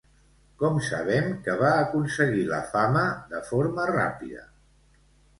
[0.61, 3.03] Com sabem que va aconseguir la fama
[3.35, 4.47] de forma ràpida?